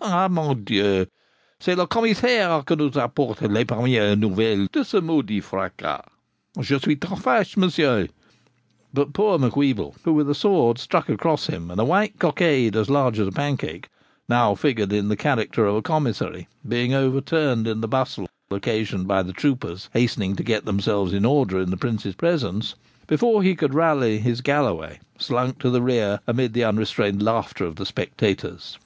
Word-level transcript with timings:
Ah, 0.00 0.28
mon 0.30 0.62
Dieu! 0.62 1.08
c'est 1.58 1.74
le 1.74 1.86
Commissaire 1.88 2.62
qui 2.64 2.76
nous 2.76 2.92
a 2.96 3.02
apporte 3.02 3.42
les 3.42 3.64
premieres 3.64 4.16
nouvelles 4.16 4.68
de 4.72 4.84
ce 4.84 4.98
maudit 5.00 5.40
fracas. 5.42 6.02
Je 6.60 6.76
suis 6.78 6.94
trop 7.00 7.16
fache, 7.18 7.56
Monsieur!' 7.56 8.06
But 8.94 9.12
poor 9.12 9.40
Macwheeble, 9.40 9.96
who, 10.04 10.12
with 10.12 10.30
a 10.30 10.36
sword 10.36 10.78
stuck 10.78 11.08
across 11.08 11.48
him, 11.48 11.68
and 11.68 11.80
a 11.80 11.84
white 11.84 12.16
cockade 12.20 12.76
as 12.76 12.88
large 12.88 13.18
as 13.18 13.26
a 13.26 13.32
pancake, 13.32 13.88
now 14.28 14.54
figured 14.54 14.92
in 14.92 15.08
the 15.08 15.16
character 15.16 15.66
of 15.66 15.74
a 15.74 15.82
commissary, 15.82 16.46
being 16.64 16.94
overturned 16.94 17.66
in 17.66 17.80
the 17.80 17.88
bustle 17.88 18.28
occasioned 18.52 19.08
by 19.08 19.20
the 19.24 19.32
troopers 19.32 19.90
hastening 19.94 20.36
to 20.36 20.44
get 20.44 20.64
themselves 20.64 21.12
in 21.12 21.24
order 21.24 21.58
in 21.58 21.70
the 21.70 21.76
Prince's 21.76 22.14
presence, 22.14 22.76
before 23.08 23.42
he 23.42 23.56
could 23.56 23.74
rally 23.74 24.20
his 24.20 24.42
galloway, 24.42 25.00
slunk 25.18 25.58
to 25.58 25.70
the 25.70 25.82
rear 25.82 26.20
amid 26.28 26.52
the 26.52 26.62
unrestrained 26.62 27.20
laughter 27.20 27.64
of 27.64 27.74
the 27.74 27.84
spectators. 27.86 28.78